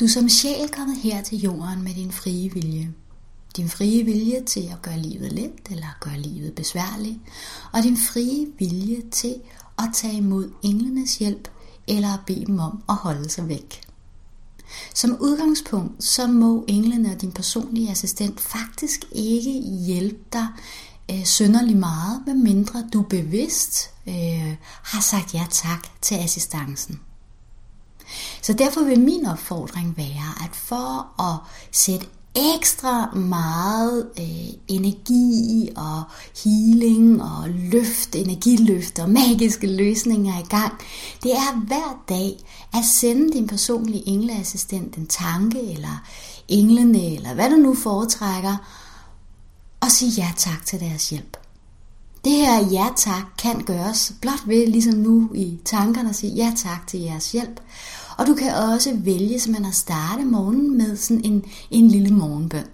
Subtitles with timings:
[0.00, 2.92] Du er som sjæl kommet her til jorden med din frie vilje.
[3.56, 7.18] Din frie vilje til at gøre livet let eller gøre livet besværligt,
[7.72, 9.34] og din frie vilje til
[9.78, 11.48] at tage imod englenes hjælp
[11.86, 13.80] eller at bede dem om at holde sig væk.
[14.94, 19.52] Som udgangspunkt, så må englene og din personlige assistent faktisk ikke
[19.86, 20.46] hjælpe dig
[21.10, 27.00] øh, synderlig meget, medmindre du bevidst øh, har sagt ja tak til assistancen.
[28.46, 31.38] Så derfor vil min opfordring være, at for at
[31.72, 32.06] sætte
[32.54, 36.02] ekstra meget øh, energi og
[36.44, 40.72] healing og løft, energiløft og magiske løsninger i gang,
[41.22, 42.36] det er hver dag
[42.74, 46.04] at sende din personlige engleassistent en tanke eller
[46.48, 48.56] englene eller hvad du nu foretrækker
[49.80, 51.36] og sige ja tak til deres hjælp.
[52.24, 56.52] Det her ja tak kan gøres blot ved ligesom nu i tankerne at sige ja
[56.56, 57.60] tak til jeres hjælp.
[58.16, 62.66] Og du kan også vælge simpelthen at starte morgenen med sådan en, en lille morgenbøn.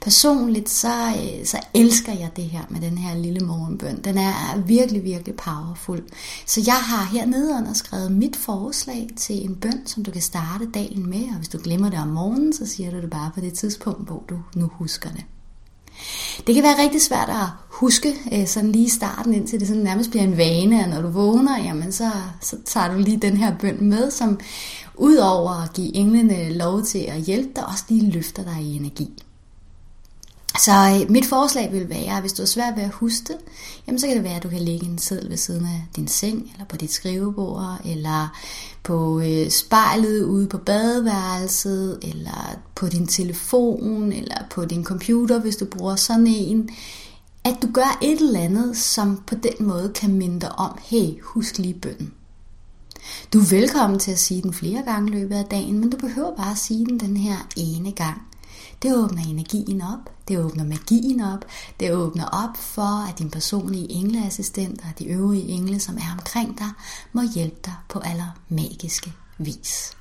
[0.00, 4.00] Personligt så, øh, så elsker jeg det her med den her lille morgenbøn.
[4.04, 6.02] Den er virkelig, virkelig powerful.
[6.46, 10.70] Så jeg har hernede under skrevet mit forslag til en bøn, som du kan starte
[10.74, 11.22] dagen med.
[11.22, 14.06] Og hvis du glemmer det om morgenen, så siger du det bare på det tidspunkt,
[14.06, 15.24] hvor du nu husker det.
[16.46, 19.82] Det kan være rigtig svært at huske øh, sådan lige i starten, indtil det sådan
[19.82, 23.36] nærmest bliver en vane, og når du vågner, jamen så, så tager du lige den
[23.36, 24.40] her bøn med, som
[24.94, 29.22] udover at give englene lov til at hjælpe dig, også lige løfter dig i energi.
[30.58, 33.36] Så øh, mit forslag vil være, at hvis du er svært ved at huske det,
[33.86, 36.08] jamen så kan det være, at du kan lægge en seddel ved siden af din
[36.08, 38.38] seng, eller på dit skrivebord, eller
[38.82, 45.56] på øh, spejlet ude på badeværelset, eller på din telefon, eller på din computer, hvis
[45.56, 46.70] du bruger sådan en.
[47.48, 51.20] At du gør et eller andet, som på den måde kan minde dig om, hey,
[51.22, 52.12] husk lige bønden.
[53.32, 55.96] Du er velkommen til at sige den flere gange i løbet af dagen, men du
[55.96, 58.22] behøver bare at sige den den her ene gang.
[58.82, 61.44] Det åbner energien op, det åbner magien op,
[61.80, 66.58] det åbner op for, at din personlige engleassistent og de øvrige engle, som er omkring
[66.58, 66.70] dig,
[67.12, 69.96] må hjælpe dig på aller magiske vis.